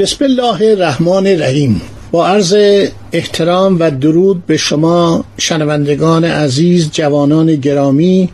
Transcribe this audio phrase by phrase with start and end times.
[0.00, 1.80] بسم الله الرحمن الرحیم.
[2.10, 2.56] با عرض
[3.12, 8.28] احترام و درود به شما شنوندگان عزیز جوانان گرامی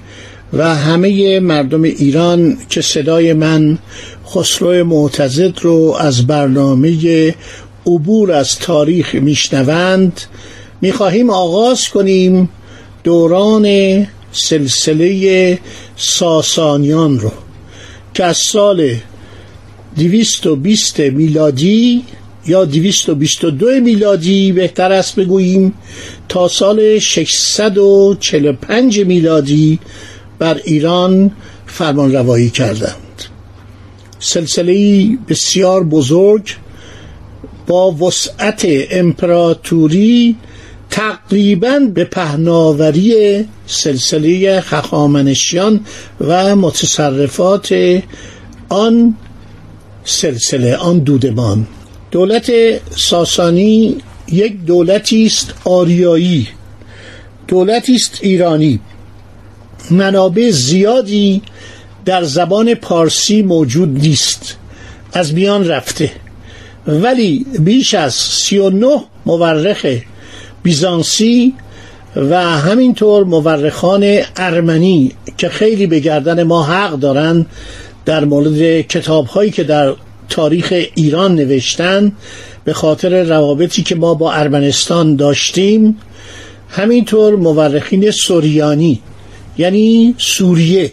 [0.52, 3.78] و همه مردم ایران که صدای من
[4.26, 7.34] خسرو معتزد رو از برنامه
[7.86, 10.20] عبور از تاریخ میشنوند.
[10.80, 12.48] می‌خواهیم آغاز کنیم
[13.04, 13.66] دوران
[14.32, 15.58] سلسله
[15.96, 17.32] ساسانیان رو
[18.14, 18.94] که از سال
[19.98, 22.04] دویست و بیست میلادی
[22.46, 25.74] یا دویست و بیست و دو میلادی بهتر است بگوییم
[26.28, 29.78] تا سال 645 میلادی
[30.38, 31.30] بر ایران
[31.66, 33.24] فرمان روایی کردند.
[34.18, 36.56] سلسله بسیار بزرگ
[37.66, 40.36] با وسعت امپراتوری
[40.90, 45.80] تقریبا به پهناوری سلسله خخامنشیان
[46.20, 47.74] و متصرفات
[48.68, 49.16] آن
[50.06, 51.66] سلسله آن دودمان.
[52.10, 52.52] دولت
[52.96, 53.96] ساسانی
[54.28, 56.48] یک دولتی است آریایی.
[57.48, 58.80] دولتی است ایرانی.
[59.90, 61.42] منابع زیادی
[62.04, 64.56] در زبان پارسی موجود نیست.
[65.12, 66.10] از میان رفته.
[66.86, 69.86] ولی بیش از سی و نه مورخ
[70.62, 71.54] بیزانسی
[72.16, 77.46] و همینطور مورخان ارمنی که خیلی به گردن ما حق دارند
[78.06, 79.94] در مورد کتاب هایی که در
[80.28, 82.12] تاریخ ایران نوشتن
[82.64, 85.96] به خاطر روابطی که ما با ارمنستان داشتیم
[86.68, 89.00] همینطور مورخین سوریانی
[89.58, 90.92] یعنی سوریه.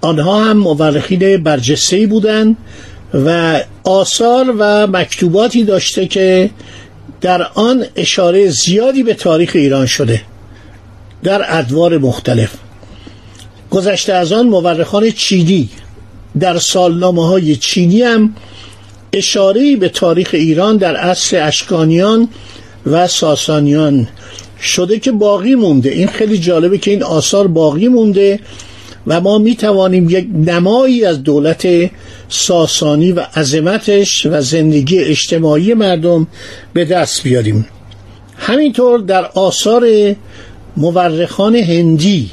[0.00, 2.56] آنها هم مورخین برجسته بودند
[3.14, 6.50] و آثار و مکتوباتی داشته که
[7.20, 10.22] در آن اشاره زیادی به تاریخ ایران شده
[11.22, 12.50] در ادوار مختلف.
[13.70, 15.68] گذشته از آن مورخان چینی
[16.40, 18.34] در سالنامه های چینی هم
[19.12, 22.28] اشاره به تاریخ ایران در عصر اشکانیان
[22.86, 24.08] و ساسانیان
[24.62, 25.90] شده که باقی مونده.
[25.90, 28.40] این خیلی جالبه که این آثار باقی مونده
[29.06, 31.68] و ما می توانیم یک نمایی از دولت
[32.28, 36.26] ساسانی و عظمتش و زندگی اجتماعی مردم
[36.72, 37.66] به دست بیاریم.
[38.36, 40.14] همینطور در آثار
[40.76, 42.30] مورخان هندی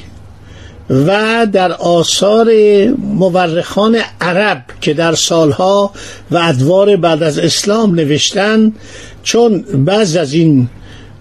[0.90, 2.52] و در آثار
[2.98, 5.92] مورخان عرب که در سالها
[6.32, 8.74] و ادوار بعد از اسلام نوشتن
[9.24, 10.70] چون بعض از این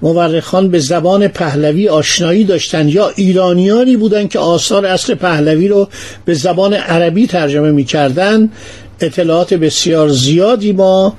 [0.02, 5.88] مورخان به زبان پهلوی آشنایی داشتند یا ایرانیانی بودند که آثار اصل پهلوی رو
[6.24, 8.52] به زبان عربی ترجمه می‌کردند
[9.00, 11.14] اطلاعات بسیار زیادی ما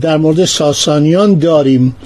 [0.00, 1.96] در مورد ساسانیان داریم.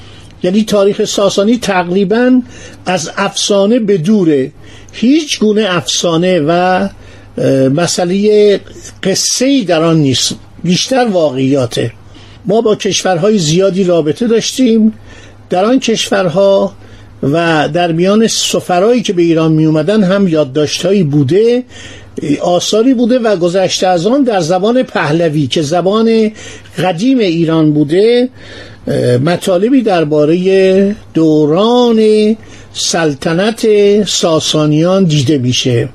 [0.42, 2.42] یعنی تاریخ ساسانی تقریبا
[2.86, 4.52] از افسانه به دوره.
[4.92, 6.88] هیچ گونه افسانه و
[7.74, 8.60] مسئله
[9.02, 10.34] قصه در آن نیست.
[10.64, 11.92] بیشتر واقعیاته.
[12.46, 14.92] ما با کشورهای زیادی رابطه داشتیم.
[15.50, 16.72] در آن کشورها
[17.22, 21.64] و در میان سفرهایی که به ایران می اومدن هم یادداشتهایی بوده.
[22.42, 26.32] آثاری بوده و گذشته از آن در زبان پهلوی که زبان
[26.78, 28.28] قدیم ایران بوده.
[29.24, 32.36] مطالبی درباره دوران
[32.72, 33.66] سلطنت
[34.04, 35.88] ساسانیان دیده میشه.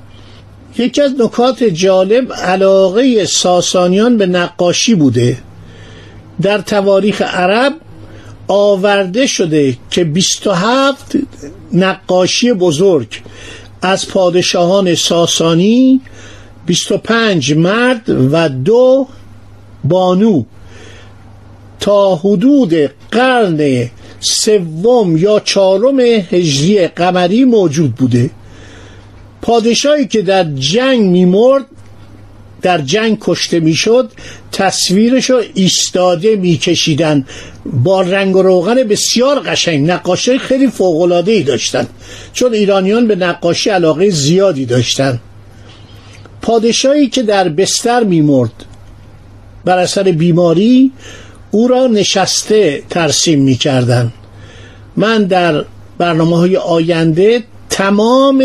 [0.78, 5.38] یکی از نکات جالب علاقه ساسانیان به نقاشی بوده.
[6.42, 7.74] در تواریخ عرب
[8.48, 11.18] آورده شده که 27
[11.74, 13.22] نقاشی بزرگ
[13.82, 16.02] از پادشاهان ساسانی
[16.66, 19.08] 25 مرد و دو
[19.84, 20.44] بانو
[21.88, 22.74] تا حدود
[23.12, 23.90] قرن
[24.20, 28.30] سوم یا چهارم هجری قمری موجود بوده.
[29.42, 31.66] پادشاهی که در جنگ میمرد
[32.62, 34.12] در جنگ کشته می‌شد
[34.52, 37.26] تصویرش رو ایستاده میکشیدن
[37.66, 41.88] با رنگ و روغن بسیار قشنگ نقاشی خیلی فوقلاده ای داشتن
[42.34, 45.20] چون ایرانیان به نقاشی علاقه زیادی داشتن
[46.42, 48.66] پادشاهی که در بستر میمرد
[49.66, 50.92] بر اثر بیماری
[51.58, 54.14] او را نشسته ترسیم می‌کردن
[54.96, 55.66] من در
[55.98, 58.44] برنامه های آینده تمام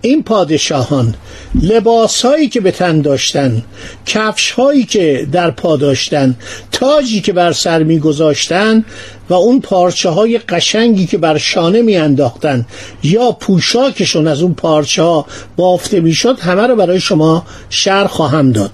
[0.00, 1.14] این پادشاهان
[1.62, 3.62] لباس هایی که به تن داشتن
[4.06, 6.36] کفش هایی که در پا داشتن
[6.72, 8.84] تاجی که بر سر می گذاشتن
[9.28, 12.66] و اون پارچه های قشنگی که بر شانه می انداختن
[13.02, 15.26] یا پوشاکشون از اون پارچه ها
[15.56, 18.70] بافته می شد همه رو برای شما شر خواهم داد.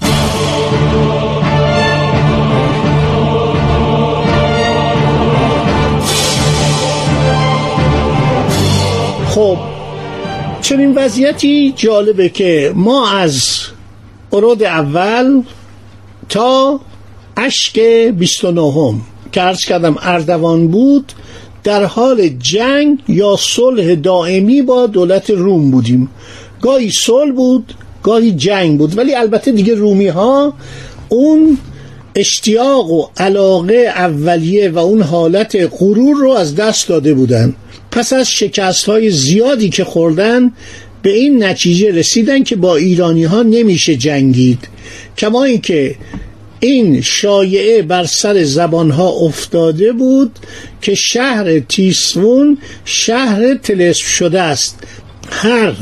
[9.36, 9.58] خب
[10.62, 13.60] چنین وضعیتی جالبه که ما از
[14.32, 15.42] ارود اول
[16.28, 16.80] تا
[17.36, 17.80] اشک
[18.16, 18.94] 29
[19.32, 21.12] که ارز کردم اردوان بود
[21.64, 26.10] در حال جنگ یا صلح دائمی با دولت روم بودیم.
[26.60, 30.54] گاهی صلح بود گاهی جنگ بود ولی البته دیگه رومی ها
[31.08, 31.58] اون
[32.14, 37.54] اشتیاق و علاقه اولیه و اون حالت غرور رو از دست داده بودن.
[37.96, 40.52] پس از شکست های زیادی که خوردن
[41.02, 44.58] به این نتیجه رسیدن که با ایرانی ها نمیشه جنگید.
[45.18, 45.94] کما اینکه
[46.60, 50.32] این شایعه بر سر زبان ها افتاده بود
[50.82, 54.78] که شهر تیسفون شهر تلسف شده است.
[55.30, 55.74] هر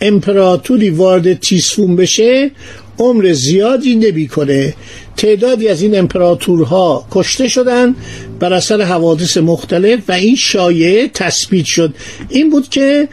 [0.00, 2.50] امپراتوری وارد تیسفون بشه
[2.98, 4.74] عمر زیادی نمی‌کنه.
[5.16, 7.94] تعدادی از این امپراتورها کشته شدن
[8.44, 11.94] بر اثر حوادث مختلف و این شایعه تثبیت شد.
[12.28, 13.08] این بود که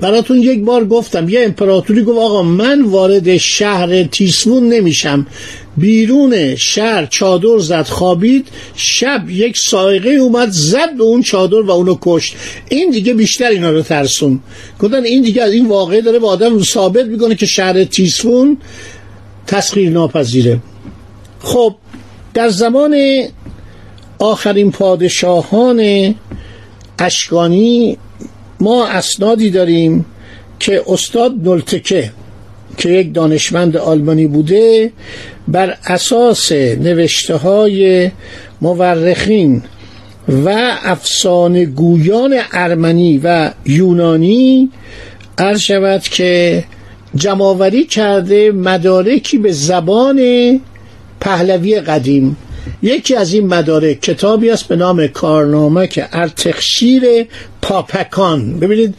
[0.00, 5.26] براتون یک بار گفتم یه امپراتوری گفت آقا من وارد شهر تیسفون نمیشم.
[5.76, 8.46] بیرون شهر چادر زد خوابید
[8.76, 12.34] شب یک سایقه اومد زد به اون چادر و اونو کشت.
[12.68, 14.40] این دیگه بیشتر اینا رو ترسون.
[14.80, 18.56] گفتن این دیگه از این واقعه داره به آدم ثابت می‌کنه که شهر تیسفون
[19.46, 20.58] تسخیر ناپذیره
[21.40, 21.74] خب
[22.34, 22.94] در زمان
[24.18, 26.14] آخرین پادشاهان
[26.98, 27.98] اشکانی
[28.60, 30.04] ما اسنادی داریم
[30.58, 32.12] که استاد نلتکه
[32.76, 34.92] که یک دانشمند آلمانی بوده
[35.48, 38.10] بر اساس نوشته های
[38.60, 39.62] مورخین
[40.44, 44.70] و افسانه گویان ارمنی و یونانی
[45.38, 46.64] عرض شود که
[47.14, 50.20] جمعآوری کرده مدارکی به زبان
[51.20, 52.36] پهلوی قدیم.
[52.82, 57.02] یکی از این مدارک کتابی است به نام کارنامه که ارتخشیر
[57.62, 58.58] پاپکان.
[58.58, 58.94] ببینید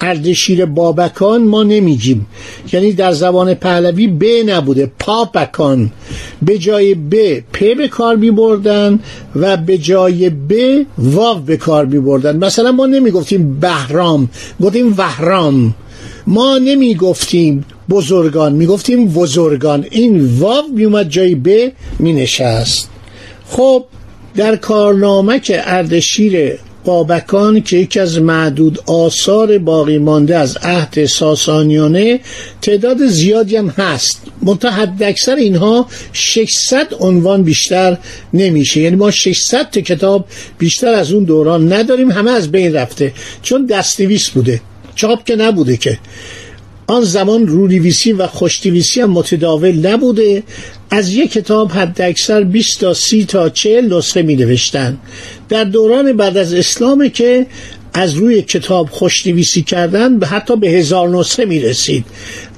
[0.00, 2.26] اردشیر بابکان ما نمیگیم.
[2.72, 5.90] یعنی در زبان پهلوی ب نبوده پاپکان.
[6.42, 8.98] به جای ب پ به کار می بردن
[9.36, 10.52] و به جای ب
[10.98, 14.28] واو به کار می بردن مثلا ما نمی گفتیم بهرام
[14.60, 15.74] گفتیم وهرام.
[16.26, 22.90] ما نمی گفتیم بزرگان می گفتیم بزرگان این واو می اومد جای ب می نشست
[23.48, 23.84] خب
[24.36, 32.20] در کارنامه که اردشیر بابکان که یکی از معدود آثار باقی مانده از عهد ساسانیانه
[32.62, 34.22] تعداد زیادی هم هست.
[34.42, 37.98] منتها حد اکثر اینها 600 عنوان بیشتر
[38.34, 38.80] نمیشه.
[38.80, 40.26] یعنی ما 600 تا کتاب
[40.58, 43.12] بیشتر از اون دوران نداریم همه از بین رفته.
[43.42, 44.60] چون دستنویس بوده.
[44.94, 45.98] چاپ که نبوده که.
[46.86, 50.42] آن زمان رونویسی و خوشنویسی هم متداول نبوده.
[50.90, 54.98] از یک کتاب حد اکثر 20 تا 30 تا 40 نسخه می نوشتن
[55.48, 57.46] در دوران بعد از اسلام که
[57.94, 62.04] از روی کتاب خوشنویسی کردن به حتی به هزار نسخه می رسید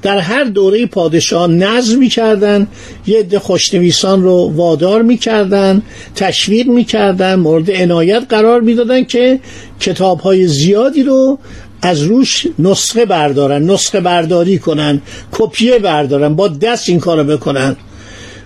[0.01, 2.67] در هر دوره پادشاه نظم می کردن
[3.07, 5.81] یه عده خوشنویسان رو وادار می کردن
[6.15, 9.39] تشویق می کردن مورد عنایت قرار می دادن که
[9.79, 11.39] کتاب های زیادی رو
[11.81, 17.75] از روش نسخه بردارن نسخه برداری کنن کپیه بردارن با دست این کارو بکنن.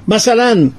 [0.07, 0.69] مثلا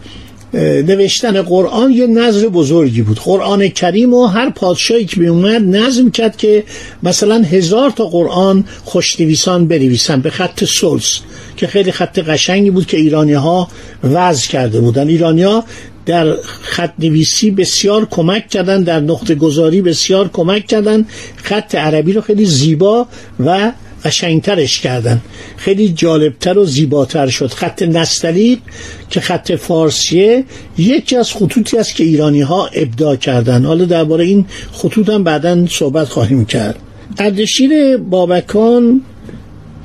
[0.54, 3.20] نوشتن قرآن یه نظر بزرگی بود.
[3.20, 6.64] قرآن کریم و هر پادشاهی که اومد نظم کرد که
[7.02, 11.20] مثلا هزار تا قرآن خوشنویسان بنویسن به خط سلس
[11.56, 13.68] که خیلی خط قشنگی بود که ایرانی ها
[14.04, 15.08] وضع کرده بودن.
[15.08, 15.64] ایرانی ها
[16.06, 21.06] در خط نویسی بسیار کمک کردن در نقطه گذاری بسیار کمک کردن.
[21.36, 23.06] خط عربی رو خیلی زیبا
[23.40, 23.72] و
[24.04, 25.20] قشنگترش کردن.
[25.56, 27.50] خیلی جالبتر و زیباتر شد.
[27.50, 28.58] خط نستلیق
[29.10, 30.44] که خط فارسیه
[30.78, 33.64] یکی از خطوطی است که ایرانی ها ابداع کردن.
[33.64, 36.78] حالا درباره این خطوط هم بعدا صحبت خواهیم کرد.
[37.18, 39.00] اردشیر بابکان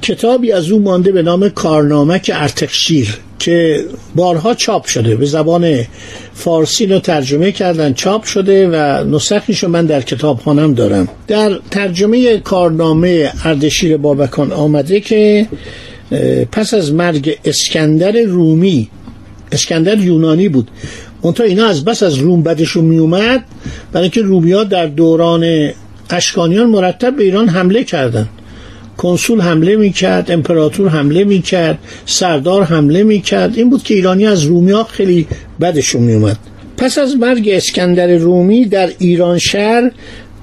[0.02, 3.86] کتابی از او مانده به نام کارنامک ارتخشیر که
[4.16, 5.16] بارها چاپ شده.
[5.16, 5.80] به زبان
[6.34, 11.08] فارسی رو ترجمه کردن چاپ شده و نسخیش من در کتابخانم دارم.
[11.28, 15.48] در ترجمه کارنامه اردشیر بابکان آمده که
[16.52, 18.90] پس از مرگ اسکندر رومی
[19.52, 20.72] اسکندر یونانی بود.
[21.24, 23.44] منتها اینا از بس از روم بدشون می اومد
[23.92, 25.70] برای اینکه رومی ها در دوران
[26.10, 28.30] اشکانیان مرتب به ایران حمله کردند
[28.98, 33.58] کنسول حمله می‌کرد امپراتور حمله می‌کرد سردار حمله می‌کرد.
[33.58, 35.28] این بود که ایرانی از رومی ها خیلی
[35.62, 36.38] بدشون میومد
[36.78, 39.92] پس از مرگ اسکندر رومی در ایران شهر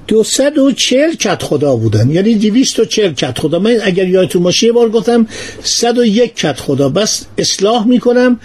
[0.06, 2.10] دوصد و چل کت خدا بودن.
[2.10, 5.26] یعنی دویست و چل کت خدا من اگر یادتون باشه یه بار گفتم
[5.62, 8.40] صد و یک کت خدا بس اصلاح می‌کنم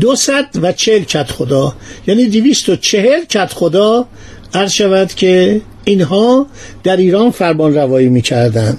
[0.00, 1.74] دوصد و چل کت خدا
[2.06, 4.06] یعنی دویست و چهل کت خدا
[4.54, 6.46] عرض شود که اینها
[6.84, 8.78] در ایران فرمان روایی می‌کردن.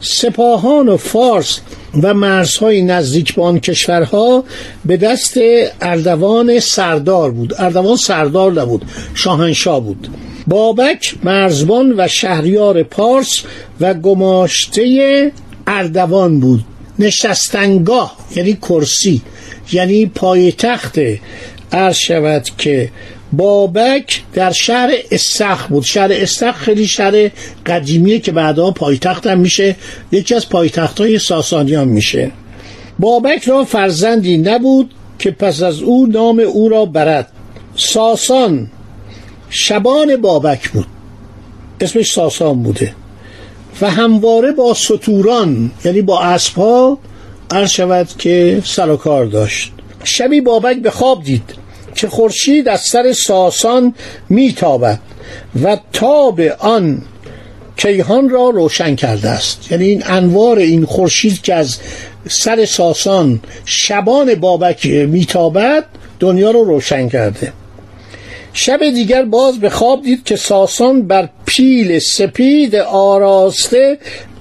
[0.00, 1.60] سپاهان و فارس
[2.02, 4.44] و مرزهای نزدیک به آن کشورها
[4.84, 5.34] به دست
[5.80, 7.54] اردوان سردار بود.
[7.58, 10.08] اردوان سردار نبود شاهنشاه بود.
[10.46, 13.42] بابک مرزبان و شهریار پارس
[13.80, 15.32] و گماشته
[15.66, 16.64] اردوان بود.
[16.98, 19.22] نشستنگاه یعنی کرسی
[19.72, 20.98] یعنی پایتخت.
[21.72, 22.90] عرض شود که
[23.32, 25.84] بابک در شهر استخ بود.
[25.84, 27.30] شهر استخ خیلی شهر
[27.66, 29.76] قدیمیه که بعدا پایتخت هم میشه.
[30.12, 32.30] یکی از پایتخت های ساسانیان میشه.
[32.98, 37.28] بابک را فرزندی نبود که پس از او نام او را برد.
[37.76, 38.70] ساسان
[39.50, 40.86] شبان بابک بود.
[41.80, 42.94] اسمش ساسان بوده.
[43.80, 46.98] و همواره با ستوران یعنی با اسبها
[47.50, 49.72] عرض شود که سر و کار داشت.
[50.04, 51.57] شبی بابک به خواب دید.
[51.98, 53.94] که خورشید از سر ساسان
[54.28, 54.98] میتابد
[55.62, 57.02] و تاب آن
[57.76, 59.72] کیهان را روشن کرده است.
[59.72, 61.78] یعنی این انوار این خورشید که از
[62.28, 65.84] سر ساسان شبان بابک میتابد
[66.20, 67.52] دنیا رو روشن کرده.
[68.52, 73.98] شب دیگر باز به خواب دید که ساسان بر پیل سپید آراسته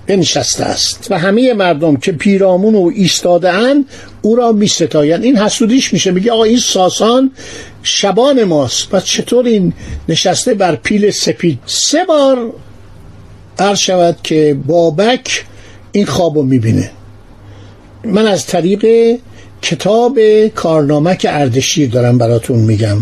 [0.08, 1.08] بنشسته است.
[1.10, 3.86] و همه مردم که پیرامون او ایستاده اند
[4.22, 6.12] او را می ستاین این حسودیش میشه.
[6.12, 7.32] میگه آقا این ساسان
[7.84, 8.90] شبان ماست.
[8.90, 9.74] پس چطور این
[10.10, 12.54] نشسته بر پیل سپید؟ سه بار
[13.60, 15.46] عرض شود که بابک
[15.92, 16.92] این خواب رو می‌بینه.
[18.04, 18.86] من از طریق
[19.62, 22.98] کتاب کارنامک اردشیر دارم براتون میگم.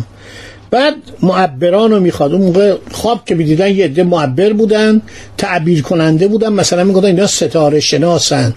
[0.71, 2.33] بعد معبران رو می‌خواد.
[2.33, 5.01] اون موقع خواب که می‌دیدن یه عده معبر بودن
[5.37, 8.53] تعبیر کننده بودن مثلا می‌گفتن اینا ستاره شناسن.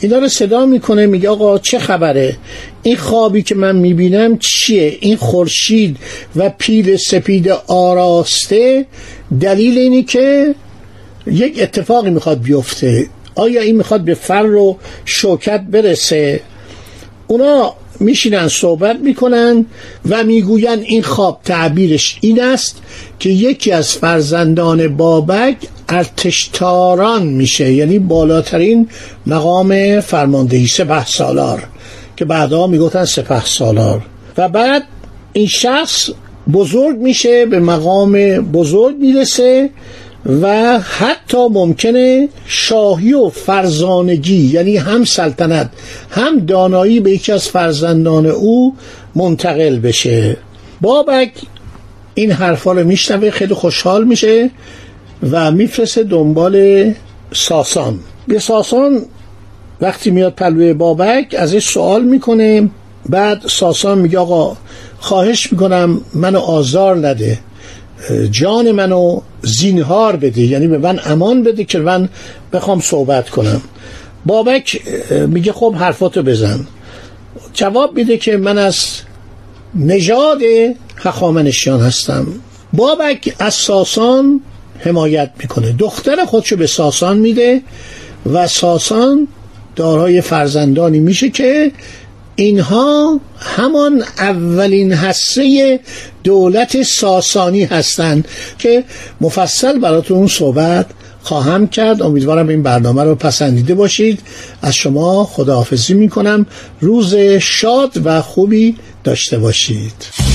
[0.00, 2.36] اینا رو صدا می‌کنه میگه آقا چه خبره؟
[2.82, 5.96] این خوابی که من می‌بینم چیه؟ این خورشید
[6.36, 8.86] و پیل سپید آراسته
[9.40, 10.54] دلیل اینی که
[11.26, 13.06] یک اتفاقی می‌خواد بیفته.
[13.34, 16.40] آیا این می‌خواد به فر و شوکت برسه؟
[17.26, 19.66] اونا میشینن صحبت می‌کنن
[20.08, 22.82] و می‌گوین این خواب تعبیرش این است
[23.18, 25.56] که یکی از فرزندان بابک
[25.88, 28.88] ارتشتاران میشه یعنی بالاترین
[29.26, 31.62] مقام فرماندهی سپه سالار
[32.16, 34.02] که بعدها می‌گفتن سپه سالار.
[34.36, 34.82] و بعد
[35.32, 36.10] این شخص
[36.52, 39.70] بزرگ میشه به مقام بزرگ می‌رسه
[40.26, 45.70] و حتی ممکنه شاهی و فرزانگی یعنی هم سلطنت
[46.10, 48.74] هم دانایی به یکی از فرزندان او
[49.14, 50.36] منتقل بشه.
[50.80, 51.32] بابک
[52.14, 54.50] این حرفا رو میشنوه خیلی خوشحال میشه
[55.30, 56.92] و میفرسته دنبال
[57.32, 57.98] ساسان.
[58.28, 59.02] به ساسان
[59.80, 62.68] وقتی میاد پلوی بابک ازش سوال می‌کنه
[63.08, 64.56] بعد ساسان میگه آقا
[64.98, 67.38] خواهش می‌کنم منو آزار نده.
[68.30, 72.08] جان منو زینهار بده یعنی به من امان بده که من
[72.52, 73.62] بخوام صحبت کنم.
[74.26, 74.80] بابک
[75.28, 76.66] میگه خب حرفاتو بزن.
[77.54, 78.86] جواب میده که من از
[79.74, 80.38] نژاد
[80.96, 82.26] هخامنشیان هستم.
[82.72, 84.40] بابک از ساسان
[84.78, 85.72] حمایت می‌کنه.
[85.78, 87.62] دختر خودشو به ساسان میده
[88.32, 89.28] و ساسان
[89.76, 91.72] دارای فرزندانی میشه که
[92.36, 95.80] اینها همان اولین حصه
[96.24, 98.84] دولت ساسانی هستند که
[99.20, 100.86] مفصل براتون صحبت
[101.22, 102.02] خواهم کرد.
[102.02, 104.20] امیدوارم این برنامه رو پسندیده باشید.
[104.62, 106.46] از شما خداحافظی می‌کنم.
[106.80, 110.33] روز شاد و خوبی داشته باشید.